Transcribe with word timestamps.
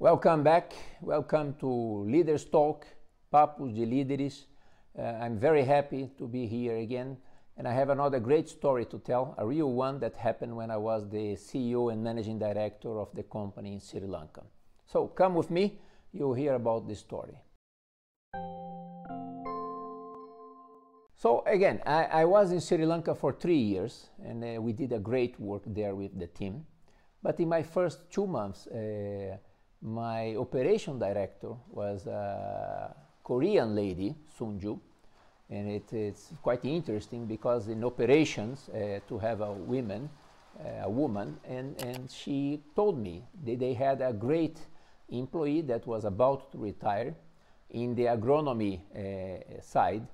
Welcome 0.00 0.44
back. 0.44 0.74
Welcome 1.00 1.54
to 1.58 2.04
Leaders 2.06 2.44
Talk, 2.44 2.86
Papos 3.32 3.74
de 3.74 3.84
Líderes. 3.84 4.44
Uh, 4.96 5.02
I'm 5.02 5.36
very 5.36 5.64
happy 5.64 6.08
to 6.18 6.28
be 6.28 6.46
here 6.46 6.76
again. 6.76 7.16
And 7.56 7.66
I 7.66 7.72
have 7.72 7.88
another 7.88 8.20
great 8.20 8.48
story 8.48 8.84
to 8.84 9.00
tell, 9.00 9.34
a 9.38 9.44
real 9.44 9.72
one 9.72 9.98
that 9.98 10.14
happened 10.14 10.56
when 10.56 10.70
I 10.70 10.76
was 10.76 11.10
the 11.10 11.34
CEO 11.34 11.92
and 11.92 12.04
managing 12.04 12.38
director 12.38 13.00
of 13.00 13.08
the 13.12 13.24
company 13.24 13.72
in 13.72 13.80
Sri 13.80 14.06
Lanka. 14.06 14.42
So 14.86 15.08
come 15.08 15.34
with 15.34 15.50
me, 15.50 15.80
you'll 16.12 16.34
hear 16.34 16.54
about 16.54 16.86
this 16.86 17.00
story. 17.00 17.36
So 21.16 21.42
again, 21.44 21.82
I, 21.84 22.04
I 22.04 22.24
was 22.24 22.52
in 22.52 22.60
Sri 22.60 22.86
Lanka 22.86 23.16
for 23.16 23.32
three 23.32 23.58
years 23.58 24.10
and 24.24 24.44
uh, 24.44 24.62
we 24.62 24.72
did 24.72 24.92
a 24.92 25.00
great 25.00 25.40
work 25.40 25.64
there 25.66 25.96
with 25.96 26.16
the 26.16 26.28
team. 26.28 26.66
But 27.20 27.40
in 27.40 27.48
my 27.48 27.64
first 27.64 28.12
two 28.12 28.28
months, 28.28 28.68
uh, 28.68 29.38
my 29.82 30.34
operation 30.36 30.98
director 30.98 31.54
was 31.70 32.06
a 32.06 32.94
Korean 33.22 33.74
lady, 33.74 34.14
Sunju, 34.38 34.78
and 35.50 35.70
it, 35.70 35.92
it's 35.92 36.32
quite 36.42 36.64
interesting 36.64 37.26
because 37.26 37.68
in 37.68 37.84
operations 37.84 38.68
uh, 38.68 39.00
to 39.08 39.18
have 39.18 39.40
a 39.40 39.52
woman, 39.52 40.10
uh, 40.58 40.84
a 40.84 40.90
woman, 40.90 41.38
and, 41.48 41.80
and 41.82 42.10
she 42.10 42.60
told 42.74 42.98
me 42.98 43.22
that 43.44 43.58
they 43.58 43.74
had 43.74 44.00
a 44.02 44.12
great 44.12 44.58
employee 45.08 45.62
that 45.62 45.86
was 45.86 46.04
about 46.04 46.50
to 46.52 46.58
retire 46.58 47.14
in 47.70 47.94
the 47.94 48.04
agronomy 48.04 48.80
uh, 48.94 49.60
side. 49.60 50.06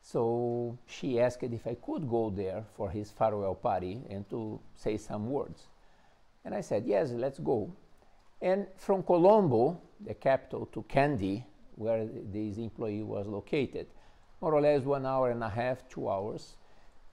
So 0.00 0.78
she 0.86 1.20
asked 1.20 1.42
if 1.42 1.66
I 1.66 1.74
could 1.74 2.08
go 2.08 2.30
there 2.30 2.64
for 2.76 2.90
his 2.90 3.10
farewell 3.10 3.54
party 3.54 4.02
and 4.08 4.28
to 4.30 4.60
say 4.76 4.96
some 4.98 5.30
words. 5.30 5.66
And 6.44 6.54
I 6.54 6.60
said, 6.60 6.84
yes, 6.86 7.10
let's 7.10 7.40
go. 7.40 7.72
And 8.40 8.66
from 8.76 9.02
Colombo, 9.02 9.80
the 10.04 10.14
capital, 10.14 10.66
to 10.66 10.82
Kandy, 10.82 11.42
where 11.76 12.06
this 12.06 12.58
employee 12.58 13.02
was 13.02 13.26
located, 13.26 13.86
more 14.40 14.54
or 14.54 14.60
less 14.60 14.82
one 14.82 15.06
hour 15.06 15.30
and 15.30 15.42
a 15.42 15.48
half, 15.48 15.88
two 15.88 16.08
hours, 16.10 16.56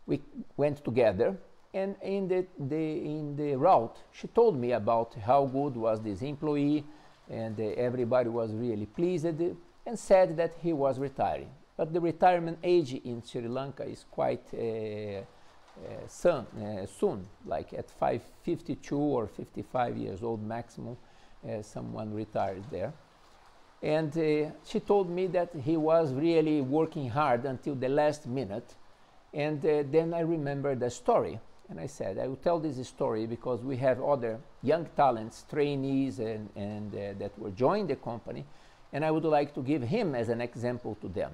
we 0.06 0.22
went 0.58 0.84
together. 0.84 1.38
And 1.74 1.96
in 2.02 2.28
the, 2.28 2.46
the, 2.60 2.76
in 2.76 3.36
the 3.36 3.56
route, 3.56 3.98
she 4.12 4.28
told 4.28 4.58
me 4.60 4.74
about 4.74 5.16
how 5.16 5.46
good 5.46 5.76
was 5.76 6.02
this 6.02 6.22
employee, 6.22 6.84
and 7.30 7.60
uh, 7.60 7.64
everybody 7.78 8.30
was 8.30 8.52
really 8.54 8.86
pleased, 8.86 9.26
and 9.26 9.98
said 9.98 10.38
that 10.38 10.54
he 10.62 10.74
was 10.74 11.00
retiring. 11.00 11.50
But 11.76 11.94
the 11.94 12.02
retirement 12.02 12.60
age 12.64 12.94
in 12.94 13.24
Sri 13.24 13.48
Lanka 13.48 13.84
is 13.84 14.06
quite 14.12 14.46
uh, 14.54 14.58
uh, 14.58 15.24
soon, 16.08 16.46
uh, 16.62 16.86
soon, 16.86 17.26
like 17.46 17.74
at 17.74 17.90
5, 17.90 18.22
52 18.44 18.96
or 18.96 19.28
55 19.28 19.98
years 19.98 20.22
old 20.22 20.46
maximum 20.46 20.96
someone 21.62 22.14
retired 22.14 22.64
there. 22.72 22.94
And 23.82 24.18
uh, 24.18 24.52
she 24.66 24.80
told 24.80 25.10
me 25.10 25.28
that 25.28 25.50
he 25.54 25.76
was 25.76 26.14
really 26.14 26.62
working 26.62 27.10
hard 27.10 27.44
until 27.44 27.76
the 27.76 27.90
last 27.90 28.26
minute. 28.26 28.76
And 29.34 29.64
uh, 29.66 29.84
then 29.92 30.14
I 30.14 30.22
remembered 30.22 30.80
the 30.80 30.90
story. 30.90 31.38
And 31.70 31.80
I 31.80 31.88
said, 31.88 32.18
I 32.18 32.28
will 32.28 32.38
tell 32.38 32.60
this 32.60 32.88
story 32.88 33.26
because 33.26 33.62
we 33.62 33.78
have 33.78 34.02
other 34.02 34.40
young 34.62 34.86
talents, 34.96 35.44
trainees, 35.50 36.20
and, 36.20 36.50
and 36.56 36.94
uh, 36.94 37.20
that 37.20 37.38
were 37.38 37.52
joined 37.52 37.90
the 37.90 37.96
company. 37.98 38.46
And 38.94 39.04
I 39.04 39.12
would 39.12 39.26
like 39.26 39.54
to 39.56 39.62
give 39.62 39.82
him 39.82 40.16
as 40.16 40.30
an 40.30 40.40
example 40.40 40.98
to 41.02 41.10
them. 41.10 41.32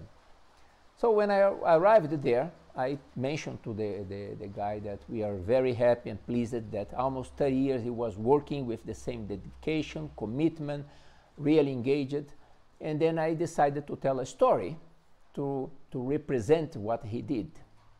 So 0.97 1.11
when 1.11 1.29
I 1.29 1.39
arrived 1.39 2.21
there, 2.23 2.51
I 2.79 2.97
mentioned 3.17 3.61
to 3.63 3.73
the, 3.73 4.05
the, 4.07 4.35
the, 4.39 4.47
guy 4.47 4.79
that 4.79 4.99
we 5.09 5.21
are 5.21 5.35
very 5.35 5.73
happy 5.73 6.11
and 6.11 6.25
pleased 6.25 6.71
that 6.71 6.93
almost 6.93 7.35
30 7.35 7.53
years 7.53 7.83
he 7.83 7.89
was 7.89 8.17
working 8.17 8.65
with 8.65 8.85
the 8.85 8.93
same 8.93 9.27
dedication, 9.27 10.09
commitment, 10.15 10.85
really 11.37 11.73
engaged. 11.73 12.33
And 12.79 12.97
then 12.97 13.19
I 13.19 13.33
decided 13.33 13.85
to 13.87 13.97
tell 13.97 14.21
a 14.21 14.25
story 14.25 14.77
to, 15.33 15.69
to 15.91 16.01
represent 16.01 16.77
what 16.77 17.03
he 17.03 17.21
did. 17.21 17.51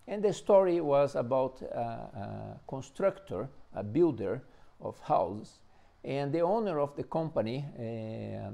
And 0.08 0.24
the 0.24 0.32
story 0.32 0.80
was 0.80 1.16
about 1.16 1.62
a, 1.62 1.78
a 1.78 2.60
constructor, 2.66 3.50
a 3.76 3.84
builder 3.84 4.42
of 4.80 4.98
houses. 5.00 5.60
And 6.06 6.32
the 6.32 6.40
owner 6.40 6.80
of 6.80 6.96
the 6.96 7.04
company 7.04 7.66
uh, 7.78 7.84
uh, 7.84 8.52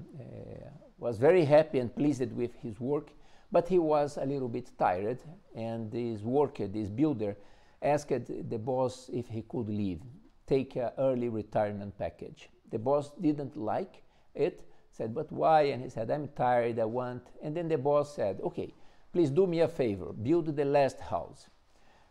was 0.98 1.20
very 1.20 1.46
happy 1.46 1.78
and 1.78 1.96
pleased 1.96 2.32
with 2.36 2.56
his 2.64 2.80
work 2.80 3.12
but 3.56 3.70
he 3.70 3.80
was 3.80 4.18
a 4.18 4.26
little 4.26 4.50
bit 4.50 4.70
tired, 4.78 5.18
and 5.56 5.90
this 5.90 6.20
worker, 6.24 6.68
this 6.68 6.90
builder, 6.90 7.38
asked 7.82 8.28
the 8.50 8.58
boss 8.58 9.10
if 9.14 9.30
he 9.30 9.44
could 9.44 9.70
leave, 9.70 10.02
take 10.46 10.76
an 10.76 10.90
early 10.98 11.30
retirement 11.30 11.98
package. 11.98 12.50
The 12.70 12.80
boss 12.80 13.12
didn't 13.12 13.56
like 13.56 14.04
it, 14.34 14.66
said, 14.92 15.16
But 15.16 15.32
why? 15.32 15.62
And 15.72 15.82
he 15.82 15.90
said, 15.90 16.12
I'm 16.12 16.28
tired, 16.36 16.80
I 16.80 16.84
want. 16.84 17.28
And 17.42 17.56
then 17.56 17.70
the 17.70 17.78
boss 17.78 18.14
said, 18.14 18.42
Okay, 18.44 18.74
please 19.14 19.30
do 19.30 19.48
me 19.48 19.62
a 19.62 19.70
favor, 19.70 20.12
build 20.12 20.54
the 20.54 20.66
last 20.66 21.00
house. 21.00 21.48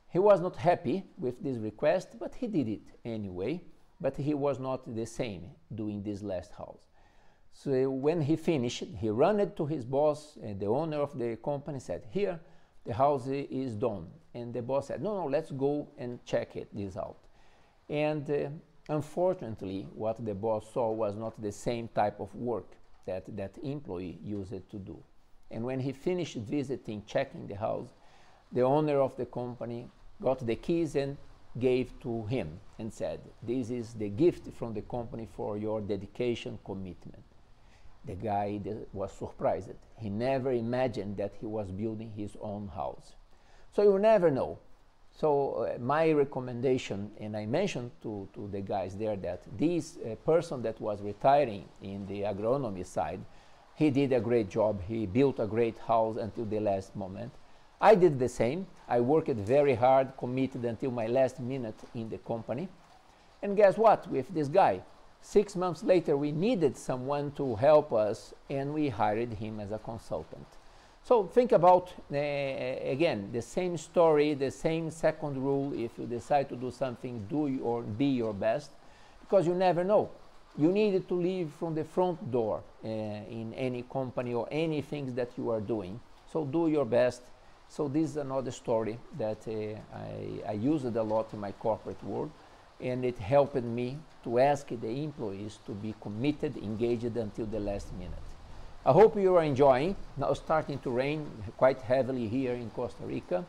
He 0.09 0.19
was 0.19 0.41
not 0.41 0.56
happy 0.56 1.04
with 1.19 1.43
this 1.44 1.59
request, 1.59 2.19
but 2.19 2.34
he 2.34 2.47
did 2.47 2.71
it 2.71 2.87
anyway. 3.04 3.60
But 4.00 4.16
he 4.16 4.33
was 4.33 4.59
not 4.59 4.94
the 4.97 5.04
same 5.04 5.50
doing 5.75 6.03
this 6.03 6.22
last 6.22 6.53
house. 6.53 6.87
So 7.56 7.72
eh, 7.72 7.87
when 7.87 8.20
he 8.20 8.34
finished, 8.34 8.82
he 8.98 9.09
ran 9.09 9.38
it 9.38 9.56
to 9.56 9.65
his 9.65 9.84
boss, 9.84 10.37
and 10.42 10.59
the 10.59 10.66
owner 10.66 10.98
of 10.98 11.16
the 11.16 11.37
company 11.37 11.78
said, 11.78 12.04
"Here, 12.10 12.41
the 12.84 12.92
house 12.92 13.28
eh, 13.28 13.47
is 13.48 13.76
done." 13.76 14.09
And 14.34 14.53
the 14.53 14.60
boss 14.60 14.88
said, 14.88 15.00
"No, 15.00 15.16
no, 15.20 15.26
let's 15.26 15.53
go 15.53 15.88
and 15.97 16.22
check 16.25 16.56
it 16.56 16.69
this 16.75 16.97
out." 16.97 17.16
And 17.88 18.28
uh, 18.28 18.48
unfortunately, 18.88 19.87
what 19.94 20.22
the 20.25 20.34
boss 20.34 20.72
saw 20.72 20.91
was 20.91 21.15
not 21.15 21.41
the 21.41 21.53
same 21.53 21.88
type 21.88 22.19
of 22.19 22.34
work 22.34 22.76
that 23.06 23.25
that 23.37 23.56
employee 23.62 24.19
used 24.22 24.69
to 24.71 24.78
do. 24.78 24.98
And 25.50 25.65
when 25.65 25.78
he 25.78 25.92
finished 25.92 26.36
visiting, 26.36 27.04
checking 27.06 27.47
the 27.47 27.56
house, 27.56 27.94
the 28.50 28.62
owner 28.62 29.00
of 29.00 29.16
the 29.16 29.26
company 29.26 29.88
got 30.21 30.44
the 30.44 30.56
keys 30.56 30.97
and 30.97 31.16
gave 31.59 31.98
to 32.00 32.25
him 32.25 32.59
and 32.81 32.92
said, 32.92 33.21
This 33.42 33.71
is 33.71 33.94
the 33.94 34.09
gift 34.09 34.53
from 34.54 34.75
the 34.75 34.82
company 34.82 35.28
for 35.36 35.56
your 35.56 35.81
dedication, 35.81 36.59
commitment 36.65 37.25
the 38.06 38.15
guy 38.15 38.60
was 38.92 39.12
surprised. 39.12 39.70
He 39.98 40.10
never 40.10 40.53
imagined 40.53 41.16
that 41.16 41.32
he 41.41 41.47
was 41.47 41.70
building 41.70 42.12
his 42.16 42.37
own 42.41 42.69
house. 42.69 43.15
So 43.72 43.82
you 43.82 43.98
never 43.98 44.31
know. 44.31 44.59
So 45.16 45.69
uh, 45.75 45.78
my 45.78 46.10
recommendation, 46.10 47.12
and 47.19 47.37
I 47.37 47.47
mentioned 47.47 47.92
to, 48.03 48.28
to 48.34 48.48
the 48.50 48.60
guys 48.60 48.97
there 48.97 49.16
that 49.16 49.42
this 49.56 49.97
uh, 49.97 50.16
person 50.16 50.62
that 50.62 50.81
was 50.81 51.00
retiring 51.03 51.69
in 51.82 52.06
the 52.06 52.22
agronomy 52.22 52.84
side, 52.84 53.20
he 53.76 53.91
did 53.91 54.12
a 54.12 54.21
great 54.21 54.48
job. 54.48 54.82
He 54.86 55.06
built 55.06 55.38
a 55.38 55.47
great 55.47 55.78
house 55.78 56.16
until 56.16 56.44
the 56.44 56.60
last 56.60 56.94
moment. 56.97 57.32
I 57.81 57.94
did 57.94 58.19
the 58.19 58.28
same. 58.28 58.66
I 58.88 59.00
worked 59.00 59.28
very 59.31 59.75
hard, 59.75 60.16
committed 60.19 60.65
until 60.65 60.91
my 60.91 61.06
last 61.06 61.38
minute 61.41 61.76
in 61.94 62.09
the 62.09 62.19
company. 62.19 62.69
And 63.42 63.56
guess 63.56 63.76
what? 63.76 64.09
With 64.10 64.32
this 64.34 64.48
guy, 64.48 64.82
Six 65.27 65.57
months 65.57 65.83
later, 65.83 66.19
we 66.19 66.33
needed 66.33 66.77
someone 66.77 67.31
to 67.33 67.57
help 67.57 67.95
us, 67.95 68.35
and 68.51 68.75
we 68.75 68.91
hired 68.91 69.33
him 69.33 69.59
as 69.59 69.73
a 69.73 69.79
consultant. 69.79 70.47
So 71.03 71.25
think 71.25 71.53
about, 71.53 71.95
uh, 72.12 72.17
again, 72.17 73.31
the 73.33 73.41
same 73.41 73.79
story, 73.79 74.34
the 74.34 74.51
same 74.51 74.91
second 74.91 75.43
rule. 75.43 75.73
If 75.73 75.99
you 75.99 76.05
decide 76.05 76.51
to 76.51 76.57
do 76.57 76.71
something, 76.71 77.27
do 77.31 77.59
or 77.63 77.81
be 77.81 78.05
your 78.05 78.34
best, 78.34 78.71
because 79.23 79.47
you 79.47 79.55
never 79.55 79.83
know. 79.83 80.11
You 80.59 80.71
need 80.71 81.09
to 81.09 81.15
leave 81.15 81.51
from 81.59 81.75
the 81.75 81.84
front 81.84 82.31
door 82.31 82.63
uh, 82.84 82.89
in 82.89 83.55
any 83.57 83.83
company 83.83 84.34
or 84.34 84.47
anything 84.51 85.15
that 85.15 85.31
you 85.39 85.49
are 85.49 85.61
doing. 85.63 85.99
So 86.31 86.45
do 86.45 86.69
your 86.69 86.84
best. 86.84 87.23
So 87.67 87.89
this 87.89 88.11
is 88.11 88.17
another 88.19 88.51
story 88.51 88.99
that 89.17 89.39
uh, 89.49 89.97
I, 89.97 90.51
I 90.51 90.53
use 90.53 90.84
it 90.84 90.97
a 90.97 91.03
lot 91.03 91.33
in 91.33 91.41
my 91.41 91.53
corporate 91.53 92.05
world 92.05 92.31
and 92.81 93.05
it 93.05 93.19
helped 93.19 93.62
me 93.62 93.99
to 94.25 94.39
ask 94.39 94.69
the 94.69 94.89
employees 94.89 95.59
to 95.67 95.73
be 95.73 95.95
committed, 96.01 96.57
engaged 96.57 97.17
until 97.17 97.47
the 97.47 97.61
last 97.61 97.93
minute. 97.95 98.13
I 98.87 98.93
hope 98.93 99.16
you 99.16 99.34
are 99.37 99.43
enjoying. 99.43 99.97
Now 100.16 100.33
starting 100.34 100.78
to 100.81 100.91
rain 100.91 101.27
quite 101.57 101.81
heavily 101.81 102.28
here 102.28 102.54
in 102.54 102.71
Costa 102.71 103.04
Rica, 103.04 103.45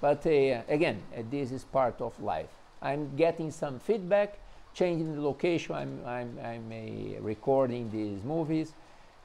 but 0.00 0.24
uh, 0.26 0.62
again, 0.68 1.02
uh, 1.16 1.22
this 1.30 1.52
is 1.52 1.64
part 1.64 2.00
of 2.00 2.18
life. 2.22 2.48
I'm 2.80 3.16
getting 3.16 3.50
some 3.50 3.80
feedback, 3.80 4.38
changing 4.72 5.14
the 5.16 5.20
location. 5.20 5.74
I'm, 5.74 6.00
I'm, 6.06 6.38
I'm 6.42 6.72
uh, 6.72 7.20
recording 7.20 7.90
these 7.90 8.22
movies, 8.24 8.72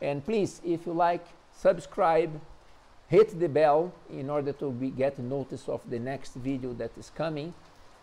and 0.01 0.25
please, 0.25 0.59
if 0.65 0.85
you 0.85 0.93
like, 0.93 1.25
subscribe, 1.55 2.41
hit 3.07 3.39
the 3.39 3.47
bell 3.47 3.93
in 4.09 4.29
order 4.29 4.51
to 4.53 4.71
be, 4.71 4.89
get 4.89 5.19
notice 5.19 5.69
of 5.69 5.81
the 5.89 5.99
next 5.99 6.33
video 6.33 6.73
that 6.73 6.91
is 6.97 7.11
coming 7.13 7.53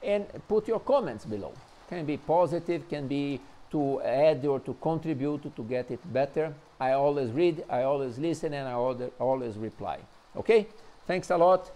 and 0.03 0.27
put 0.49 0.69
your 0.69 0.81
comments 0.81 1.25
below. 1.25 1.53
Can 1.89 2.07
be 2.07 2.17
positive, 2.17 2.89
can 2.89 3.09
be 3.09 3.41
to 3.71 4.01
add 4.03 4.45
or 4.45 4.61
to 4.61 4.75
contribute 4.75 5.55
to 5.55 5.63
get 5.63 5.91
it 5.91 6.01
better. 6.13 6.53
I 6.79 6.93
always 6.93 7.31
read, 7.31 7.65
I 7.69 7.83
always 7.83 8.19
listen, 8.19 8.55
and 8.55 8.69
I 8.69 8.73
always 8.73 9.57
reply. 9.57 9.99
Okay? 10.37 10.67
Thanks 11.07 11.31
a 11.31 11.37
lot. 11.37 11.71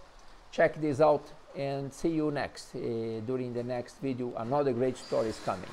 Check 0.51 0.79
this 0.81 0.99
out 0.99 1.31
and 1.55 1.93
see 1.93 2.09
you 2.09 2.31
next 2.31 2.75
uh, 2.75 2.79
during 3.25 3.53
the 3.53 3.63
next 3.63 3.99
video. 4.01 4.33
Another 4.37 4.73
great 4.73 4.97
story 4.97 5.29
is 5.29 5.39
coming. 5.45 5.69